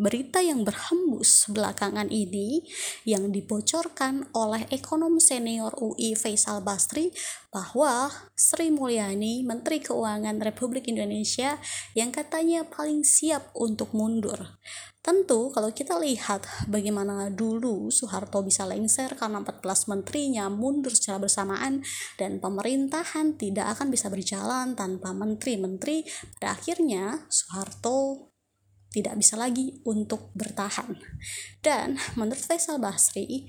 berita 0.00 0.40
yang 0.40 0.64
berhembus 0.64 1.44
belakangan 1.52 2.08
ini 2.08 2.64
yang 3.04 3.28
dibocorkan 3.28 4.32
oleh 4.32 4.64
ekonom 4.72 5.20
senior 5.20 5.76
UI 5.76 6.16
Faisal 6.16 6.64
Basri 6.64 7.12
bahwa 7.52 8.08
Sri 8.32 8.72
Mulyani, 8.72 9.44
Menteri 9.44 9.84
Keuangan 9.84 10.40
Republik 10.40 10.88
Indonesia 10.88 11.60
yang 11.92 12.08
katanya 12.08 12.64
paling 12.64 13.04
siap 13.04 13.52
untuk 13.52 13.92
mundur. 13.92 14.56
Tentu 15.00 15.48
kalau 15.52 15.72
kita 15.72 15.96
lihat 15.96 16.44
bagaimana 16.68 17.32
dulu 17.32 17.88
Soeharto 17.88 18.44
bisa 18.44 18.68
lengser 18.68 19.16
karena 19.16 19.40
14 19.40 19.88
menterinya 19.88 20.52
mundur 20.52 20.92
secara 20.92 21.16
bersamaan 21.20 21.80
dan 22.20 22.36
pemerintahan 22.36 23.36
tidak 23.40 23.76
akan 23.76 23.88
bisa 23.88 24.12
berjalan 24.12 24.76
tanpa 24.76 25.16
menteri-menteri. 25.16 26.04
Pada 26.36 26.52
akhirnya 26.52 27.24
Soeharto 27.32 28.29
tidak 28.90 29.14
bisa 29.18 29.38
lagi 29.38 29.78
untuk 29.86 30.34
bertahan. 30.34 30.98
Dan 31.62 31.96
menurut 32.18 32.42
Faisal 32.42 32.82
Basri, 32.82 33.46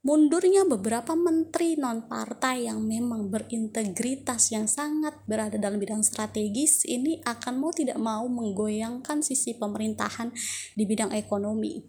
mundurnya 0.00 0.64
beberapa 0.64 1.12
menteri 1.12 1.76
non-partai 1.76 2.70
yang 2.70 2.80
memang 2.80 3.28
berintegritas 3.28 4.54
yang 4.54 4.64
sangat 4.70 5.18
berada 5.28 5.60
dalam 5.60 5.76
bidang 5.76 6.00
strategis 6.00 6.88
ini 6.88 7.20
akan 7.26 7.60
mau 7.60 7.74
tidak 7.74 7.98
mau 8.00 8.24
menggoyangkan 8.30 9.20
sisi 9.20 9.58
pemerintahan 9.58 10.32
di 10.78 10.84
bidang 10.86 11.12
ekonomi. 11.12 11.84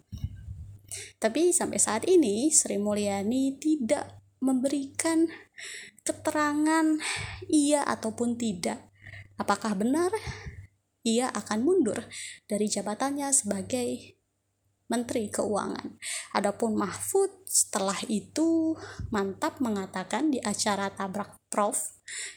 Tapi 1.22 1.56
sampai 1.56 1.80
saat 1.80 2.04
ini 2.04 2.52
Sri 2.52 2.76
Mulyani 2.76 3.56
tidak 3.56 4.20
memberikan 4.44 5.30
keterangan 6.04 6.98
iya 7.48 7.86
ataupun 7.86 8.36
tidak. 8.36 8.92
Apakah 9.38 9.78
benar 9.78 10.12
ia 11.02 11.30
akan 11.34 11.60
mundur 11.66 12.06
dari 12.46 12.70
jabatannya 12.70 13.30
sebagai 13.34 14.22
Menteri 14.92 15.32
Keuangan. 15.32 15.96
Adapun 16.36 16.76
Mahfud 16.76 17.48
setelah 17.48 17.96
itu 18.12 18.76
mantap 19.08 19.64
mengatakan 19.64 20.36
di 20.36 20.44
acara 20.44 20.92
Tabrak 20.92 21.40
Prof 21.48 21.80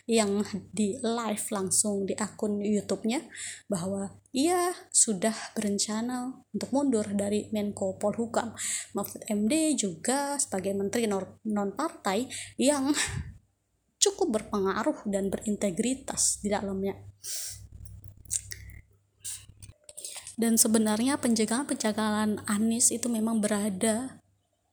yang 0.07 0.47
di 0.71 0.95
live 1.03 1.47
langsung 1.51 2.07
di 2.07 2.15
akun 2.15 2.63
YouTube-nya 2.63 3.27
bahwa 3.67 4.23
ia 4.31 4.71
sudah 4.95 5.35
berencana 5.59 6.47
untuk 6.55 6.71
mundur 6.71 7.11
dari 7.11 7.51
Menko 7.51 7.99
Polhukam. 7.99 8.55
Mahfud 8.95 9.27
MD 9.27 9.75
juga 9.75 10.39
sebagai 10.39 10.79
menteri 10.79 11.11
non-partai 11.43 12.31
yang 12.63 12.95
cukup 13.99 14.39
berpengaruh 14.39 15.11
dan 15.11 15.27
berintegritas 15.27 16.39
di 16.39 16.55
dalamnya 16.55 16.95
dan 20.35 20.59
sebenarnya 20.59 21.19
penjagaan-penjagaan 21.19 22.43
Anies 22.51 22.91
itu 22.91 23.07
memang 23.07 23.39
berada 23.39 24.19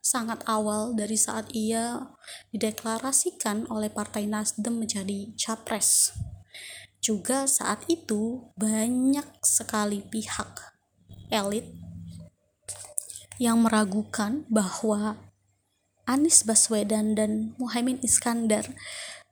sangat 0.02 0.42
awal 0.50 0.98
dari 0.98 1.14
saat 1.14 1.46
ia 1.54 2.10
dideklarasikan 2.50 3.70
oleh 3.70 3.94
Partai 3.94 4.26
Nasdem 4.26 4.82
menjadi 4.82 5.30
capres. 5.38 6.18
Juga 7.02 7.46
saat 7.46 7.86
itu 7.86 8.50
banyak 8.58 9.26
sekali 9.46 10.02
pihak 10.02 10.74
elit 11.30 11.66
yang 13.42 13.62
meragukan 13.62 14.46
bahwa 14.50 15.18
Anies 16.06 16.46
Baswedan 16.46 17.14
dan 17.14 17.54
Muhaimin 17.62 18.02
Iskandar 18.02 18.66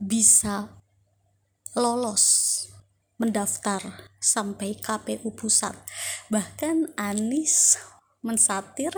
bisa 0.01 0.69
lolos 1.77 2.65
mendaftar 3.19 4.09
sampai 4.17 4.79
KPU 4.79 5.35
pusat. 5.35 5.75
Bahkan 6.29 6.93
Anies 6.93 7.81
mensatir 8.21 8.93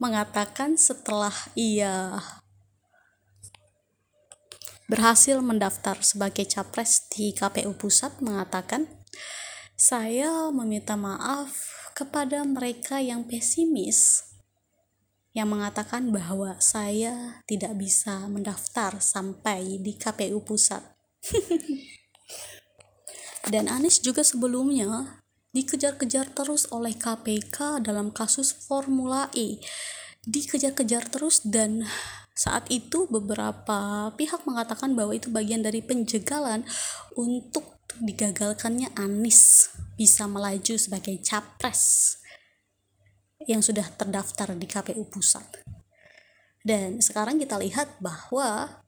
mengatakan 0.00 0.80
setelah 0.80 1.32
ia 1.52 2.20
berhasil 4.88 5.36
mendaftar 5.44 6.00
sebagai 6.00 6.48
capres 6.48 7.04
di 7.12 7.36
KPU 7.36 7.76
pusat 7.76 8.16
mengatakan 8.24 8.88
saya 9.76 10.48
meminta 10.48 10.96
maaf 10.96 11.52
kepada 11.92 12.40
mereka 12.44 13.02
yang 13.04 13.28
pesimis 13.28 14.24
yang 15.36 15.52
mengatakan 15.52 16.08
bahwa 16.08 16.56
saya 16.64 17.44
tidak 17.44 17.76
bisa 17.76 18.24
mendaftar 18.32 18.96
sampai 19.04 19.76
di 19.84 19.92
KPU 20.00 20.40
pusat. 20.40 20.80
Dan 23.46 23.70
Anies 23.70 24.02
juga 24.02 24.26
sebelumnya 24.26 25.22
dikejar-kejar 25.54 26.34
terus 26.34 26.66
oleh 26.74 26.92
KPK 26.92 27.80
dalam 27.80 28.10
kasus 28.10 28.52
Formula 28.66 29.30
E. 29.32 29.62
Dikejar-kejar 30.26 31.06
terus 31.08 31.46
dan 31.46 31.86
saat 32.36 32.68
itu 32.68 33.08
beberapa 33.08 34.10
pihak 34.18 34.44
mengatakan 34.44 34.92
bahwa 34.92 35.16
itu 35.16 35.32
bagian 35.32 35.64
dari 35.64 35.80
penjegalan 35.80 36.66
untuk 37.16 37.80
digagalkannya 37.96 38.92
Anies 38.98 39.72
bisa 39.96 40.28
melaju 40.28 40.76
sebagai 40.76 41.16
capres 41.24 42.18
yang 43.48 43.64
sudah 43.64 43.88
terdaftar 43.94 44.52
di 44.52 44.66
KPU 44.68 45.08
pusat. 45.08 45.46
Dan 46.66 46.98
sekarang 46.98 47.38
kita 47.38 47.56
lihat 47.62 48.02
bahwa 48.02 48.82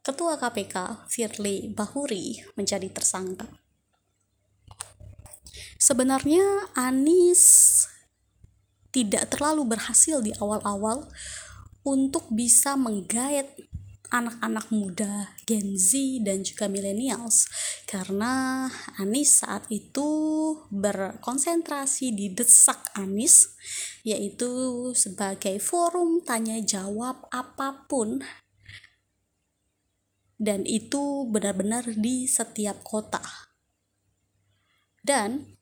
Ketua 0.00 0.40
KPK 0.40 1.06
Firly 1.12 1.76
Bahuri 1.76 2.40
menjadi 2.56 2.88
tersangka. 2.88 3.44
Sebenarnya 5.76 6.72
Anies 6.72 7.84
tidak 8.92 9.28
terlalu 9.32 9.76
berhasil 9.76 10.24
di 10.24 10.32
awal-awal 10.40 11.04
untuk 11.84 12.28
bisa 12.32 12.80
menggait 12.80 13.48
anak-anak 14.10 14.66
muda 14.74 15.30
Gen 15.46 15.78
Z 15.78 15.94
dan 16.26 16.42
juga 16.42 16.66
millennials 16.66 17.46
karena 17.86 18.66
Anis 18.98 19.42
saat 19.42 19.70
itu 19.70 20.10
berkonsentrasi 20.74 22.10
di 22.10 22.34
desak 22.34 22.90
Anis 22.98 23.54
yaitu 24.02 24.50
sebagai 24.98 25.62
forum 25.62 26.20
tanya 26.26 26.58
jawab 26.58 27.30
apa 27.30 27.86
pun 27.86 28.18
dan 30.40 30.64
itu 30.64 31.28
benar-benar 31.28 31.84
di 32.00 32.24
setiap 32.24 32.80
kota. 32.80 33.20
Dan 35.04 35.60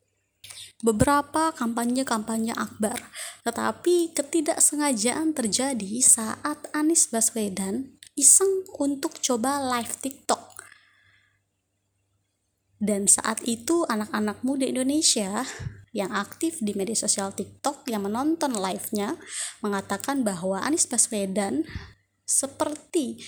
beberapa 0.78 1.50
kampanye-kampanye 1.50 2.54
akbar, 2.54 3.10
tetapi 3.42 4.14
ketidaksengajaan 4.14 5.34
terjadi 5.34 5.98
saat 5.98 6.70
Anies 6.70 7.10
Baswedan 7.10 7.98
iseng 8.14 8.62
untuk 8.78 9.18
coba 9.18 9.58
live 9.58 9.98
TikTok. 9.98 10.62
Dan 12.78 13.10
saat 13.10 13.42
itu 13.42 13.82
anak-anak 13.90 14.46
muda 14.46 14.62
Indonesia 14.62 15.42
yang 15.90 16.14
aktif 16.14 16.62
di 16.62 16.78
media 16.78 16.94
sosial 16.94 17.34
TikTok 17.34 17.90
yang 17.90 18.06
menonton 18.06 18.54
live-nya 18.54 19.18
mengatakan 19.66 20.22
bahwa 20.22 20.62
Anies 20.62 20.86
Baswedan 20.86 21.66
seperti 22.22 23.18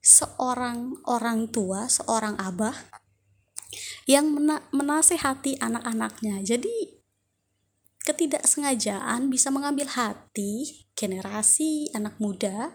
seorang 0.00 0.96
orang 1.04 1.52
tua, 1.52 1.86
seorang 1.86 2.40
abah 2.40 2.74
yang 4.08 4.32
mena 4.32 4.64
menasehati 4.72 5.60
anak-anaknya. 5.60 6.42
Jadi 6.42 7.00
ketidaksengajaan 8.04 9.28
bisa 9.28 9.52
mengambil 9.52 9.86
hati 9.92 10.88
generasi 10.96 11.92
anak 11.92 12.16
muda 12.18 12.74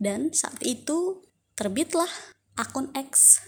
dan 0.00 0.32
saat 0.32 0.58
itu 0.64 1.22
terbitlah 1.54 2.10
akun 2.56 2.90
X 2.96 3.40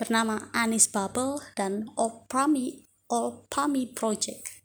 bernama 0.00 0.48
Anis 0.56 0.88
Bubble 0.88 1.44
dan 1.54 1.92
Opami 1.94 2.88
Opami 3.12 3.84
Project. 3.92 4.64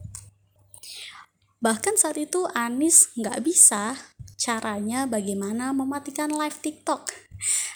Bahkan 1.59 1.99
saat 1.99 2.15
itu 2.15 2.47
Anis 2.55 3.11
nggak 3.19 3.43
bisa 3.43 3.97
caranya 4.39 5.09
bagaimana 5.09 5.71
mematikan 5.71 6.29
live 6.29 6.59
TikTok 6.61 7.24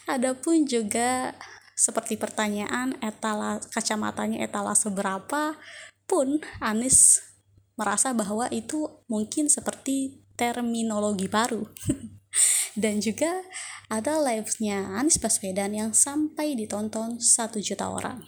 Adapun 0.09 0.65
juga 0.65 1.33
seperti 1.75 2.19
pertanyaan 2.19 2.99
etala 2.99 3.63
kacamatanya 3.71 4.43
etala 4.43 4.75
seberapa 4.75 5.55
pun 6.03 6.43
Anis 6.59 7.23
merasa 7.79 8.11
bahwa 8.11 8.51
itu 8.51 8.83
mungkin 9.07 9.47
seperti 9.47 10.19
terminologi 10.35 11.31
baru 11.31 11.63
dan 12.83 12.99
juga 12.99 13.31
ada 13.89 14.21
live-nya 14.21 14.99
Anies 14.99 15.17
Baswedan 15.17 15.73
yang 15.73 15.91
sampai 15.95 16.53
ditonton 16.53 17.17
satu 17.17 17.57
juta 17.57 17.89
orang. 17.89 18.21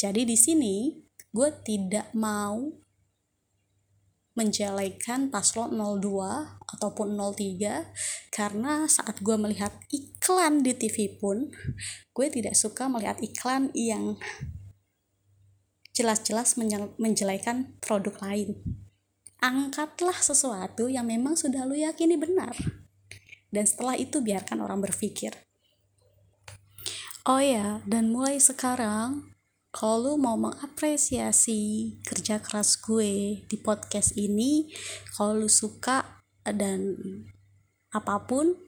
Jadi 0.00 0.24
di 0.24 0.36
sini 0.38 0.96
gue 1.28 1.50
tidak 1.60 2.08
mau 2.16 2.56
menjelekan 4.36 5.32
paslon 5.32 5.72
02 5.76 6.76
ataupun 6.76 7.16
03 7.16 8.32
karena 8.32 8.84
saat 8.88 9.20
gue 9.20 9.36
melihat 9.36 9.72
iklan 10.26 10.66
di 10.66 10.74
TV 10.74 11.14
pun 11.22 11.54
gue 12.10 12.26
tidak 12.26 12.58
suka 12.58 12.90
melihat 12.90 13.22
iklan 13.22 13.70
yang 13.78 14.18
jelas-jelas 15.94 16.58
menjelekan 16.98 17.78
produk 17.78 18.18
lain. 18.26 18.58
Angkatlah 19.38 20.18
sesuatu 20.18 20.90
yang 20.90 21.06
memang 21.06 21.38
sudah 21.38 21.62
lu 21.62 21.78
yakini 21.78 22.18
benar. 22.18 22.58
Dan 23.54 23.62
setelah 23.70 23.94
itu 23.94 24.18
biarkan 24.18 24.66
orang 24.66 24.82
berpikir 24.82 25.46
oh 27.26 27.42
ya 27.42 27.82
dan 27.90 28.14
mulai 28.14 28.38
sekarang 28.38 29.34
kalau 29.74 29.98
lu 29.98 30.12
mau 30.14 30.38
mengapresiasi 30.38 31.92
kerja 32.06 32.38
keras 32.38 32.78
gue 32.78 33.42
di 33.44 33.56
podcast 33.58 34.14
ini 34.14 34.70
kalau 35.18 35.42
lu 35.42 35.50
suka 35.50 36.22
dan 36.46 36.94
apa 37.90 38.22
pun 38.30 38.65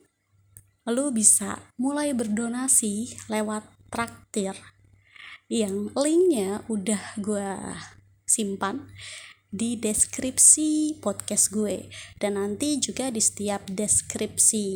lu 0.89 1.13
bisa 1.13 1.61
mulai 1.77 2.11
berdonasi 2.11 3.13
lewat 3.29 3.65
traktir. 3.93 4.57
Yang 5.49 5.93
linknya 5.97 6.61
udah 6.69 7.17
gue 7.17 7.49
simpan 8.25 8.89
di 9.49 9.77
deskripsi 9.77 11.01
podcast 11.01 11.49
gue. 11.49 11.89
Dan 12.21 12.37
nanti 12.37 12.77
juga 12.77 13.09
di 13.09 13.21
setiap 13.21 13.65
deskripsi 13.65 14.67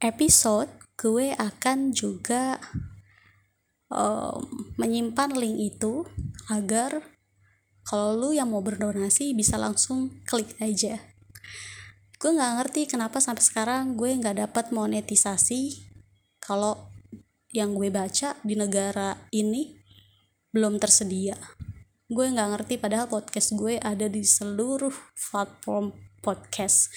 episode 0.00 0.72
gue 0.96 1.36
akan 1.36 1.92
juga 1.92 2.56
um, 3.92 4.40
menyimpan 4.80 5.36
link 5.36 5.76
itu 5.76 6.08
agar 6.48 7.04
kalau 7.86 8.16
lu 8.16 8.28
yang 8.34 8.50
mau 8.50 8.64
berdonasi 8.64 9.36
bisa 9.36 9.60
langsung 9.60 10.24
klik 10.24 10.56
aja 10.58 11.15
gue 12.16 12.30
nggak 12.32 12.52
ngerti 12.60 12.80
kenapa 12.88 13.20
sampai 13.20 13.44
sekarang 13.44 13.94
gue 14.00 14.08
nggak 14.16 14.48
dapat 14.48 14.72
monetisasi 14.72 15.84
kalau 16.40 16.88
yang 17.52 17.72
gue 17.72 17.88
baca 17.88 18.36
di 18.44 18.54
negara 18.56 19.16
ini 19.32 19.76
belum 20.52 20.80
tersedia. 20.80 21.36
Gue 22.06 22.30
nggak 22.30 22.48
ngerti 22.56 22.74
padahal 22.80 23.10
podcast 23.10 23.56
gue 23.58 23.76
ada 23.76 24.06
di 24.08 24.22
seluruh 24.22 24.92
platform 25.16 25.92
podcast. 26.24 26.88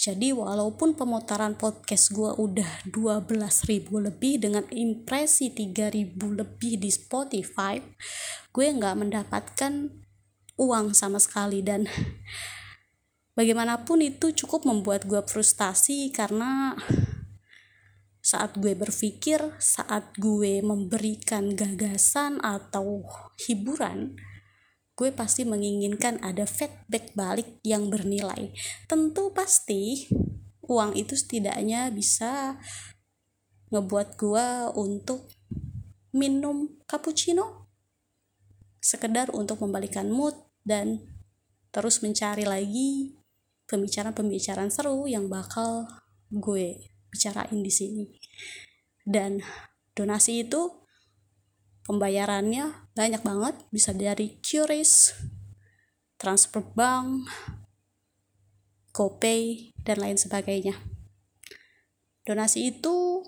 Jadi 0.00 0.34
walaupun 0.34 0.98
pemutaran 0.98 1.54
podcast 1.54 2.10
gue 2.14 2.30
udah 2.30 2.88
12.000 2.88 3.88
lebih 3.88 4.42
dengan 4.42 4.64
impresi 4.72 5.54
3.000 5.54 6.18
lebih 6.18 6.82
di 6.82 6.90
Spotify 6.90 7.78
gue 8.52 8.66
nggak 8.68 8.96
mendapatkan 8.96 9.72
uang 10.56 10.86
sama 10.96 11.18
sekali. 11.22 11.62
Dan 11.62 11.86
bagaimanapun 13.32 14.04
itu 14.04 14.32
cukup 14.44 14.68
membuat 14.68 15.08
gue 15.08 15.20
frustasi 15.24 16.12
karena 16.12 16.76
saat 18.22 18.54
gue 18.54 18.72
berpikir, 18.78 19.42
saat 19.58 20.14
gue 20.14 20.62
memberikan 20.62 21.58
gagasan 21.58 22.38
atau 22.38 23.02
hiburan, 23.42 24.14
gue 24.94 25.10
pasti 25.10 25.42
menginginkan 25.42 26.22
ada 26.22 26.46
feedback 26.46 27.10
balik 27.18 27.58
yang 27.66 27.90
bernilai. 27.90 28.54
Tentu 28.86 29.34
pasti 29.34 30.06
uang 30.62 30.94
itu 30.94 31.18
setidaknya 31.18 31.90
bisa 31.90 32.62
ngebuat 33.74 34.14
gue 34.14 34.46
untuk 34.78 35.26
minum 36.12 36.78
cappuccino 36.86 37.66
sekedar 38.82 39.32
untuk 39.32 39.62
membalikan 39.64 40.10
mood 40.12 40.34
dan 40.66 41.00
terus 41.72 42.04
mencari 42.04 42.44
lagi 42.44 43.21
pembicaraan-pembicaraan 43.72 44.68
seru 44.68 45.08
yang 45.08 45.32
bakal 45.32 45.88
gue 46.28 46.92
bicarain 47.08 47.64
di 47.64 47.72
sini. 47.72 48.04
Dan 49.00 49.40
donasi 49.96 50.44
itu 50.44 50.68
pembayarannya 51.88 52.92
banyak 52.92 53.24
banget. 53.24 53.54
Bisa 53.72 53.96
dari 53.96 54.36
QRIS 54.44 55.16
transfer 56.20 56.62
bank 56.76 57.26
GoPay 58.92 59.72
dan 59.80 59.98
lain 59.98 60.20
sebagainya. 60.20 60.76
Donasi 62.22 62.70
itu 62.70 63.24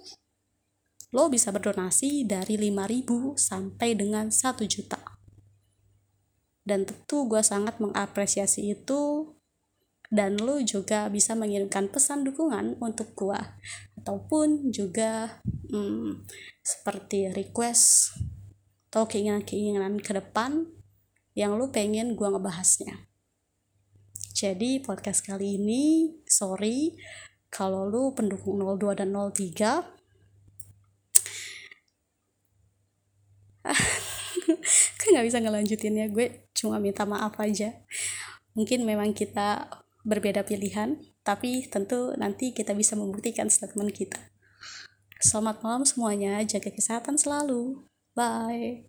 lo 1.10 1.30
bisa 1.30 1.50
berdonasi 1.50 2.22
dari 2.28 2.54
5000 2.60 3.34
sampai 3.34 3.98
dengan 3.98 4.30
1 4.30 4.66
juta. 4.70 5.00
Dan 6.62 6.86
tentu 6.86 7.26
gue 7.26 7.42
sangat 7.42 7.76
mengapresiasi 7.82 8.72
itu 8.72 9.33
dan 10.14 10.38
lo 10.38 10.62
juga 10.62 11.10
bisa 11.10 11.34
mengirimkan 11.34 11.90
pesan 11.90 12.22
dukungan 12.22 12.78
untuk 12.78 13.18
gue 13.18 13.40
ataupun 13.98 14.70
juga 14.70 15.42
hmm, 15.42 16.22
seperti 16.62 17.34
request 17.34 18.14
atau 18.94 19.10
keinginan-keinginan 19.10 19.98
ke 19.98 20.14
depan 20.14 20.70
yang 21.34 21.58
lu 21.58 21.74
pengen 21.74 22.14
gue 22.14 22.28
ngebahasnya. 22.30 23.10
Jadi 24.38 24.78
podcast 24.78 25.26
kali 25.26 25.58
ini, 25.58 26.14
sorry 26.30 26.94
kalau 27.54 27.86
lu 27.86 28.10
pendukung 28.14 28.58
02 28.58 28.98
dan 28.98 29.14
03 29.14 29.86
gue 34.98 35.08
nggak 35.14 35.26
bisa 35.30 35.38
ngelanjutin 35.38 36.02
ya 36.02 36.10
gue 36.10 36.50
cuma 36.50 36.82
minta 36.82 37.06
maaf 37.06 37.38
aja 37.38 37.70
mungkin 38.58 38.82
memang 38.82 39.14
kita 39.14 39.70
berbeda 40.04 40.44
pilihan 40.44 41.00
tapi 41.24 41.66
tentu 41.66 42.12
nanti 42.20 42.52
kita 42.52 42.76
bisa 42.76 42.94
membuktikan 42.94 43.48
statement 43.48 43.90
kita 43.96 44.20
selamat 45.18 45.64
malam 45.64 45.82
semuanya 45.88 46.44
jaga 46.44 46.68
kesehatan 46.70 47.16
selalu 47.16 47.82
Bye. 48.14 48.86